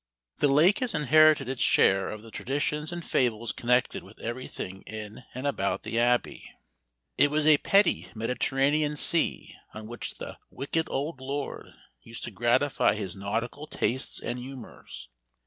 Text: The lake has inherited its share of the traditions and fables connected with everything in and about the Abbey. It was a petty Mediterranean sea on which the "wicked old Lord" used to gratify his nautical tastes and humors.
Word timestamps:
The 0.39 0.47
lake 0.47 0.79
has 0.79 0.95
inherited 0.95 1.47
its 1.47 1.61
share 1.61 2.09
of 2.09 2.23
the 2.23 2.31
traditions 2.31 2.91
and 2.91 3.05
fables 3.05 3.51
connected 3.51 4.01
with 4.01 4.17
everything 4.19 4.81
in 4.87 5.25
and 5.35 5.45
about 5.45 5.83
the 5.83 5.99
Abbey. 5.99 6.51
It 7.19 7.29
was 7.29 7.45
a 7.45 7.59
petty 7.59 8.07
Mediterranean 8.15 8.97
sea 8.97 9.53
on 9.75 9.85
which 9.85 10.17
the 10.17 10.39
"wicked 10.49 10.87
old 10.89 11.19
Lord" 11.21 11.67
used 12.01 12.23
to 12.23 12.31
gratify 12.31 12.95
his 12.95 13.15
nautical 13.15 13.67
tastes 13.67 14.19
and 14.19 14.39
humors. 14.39 15.07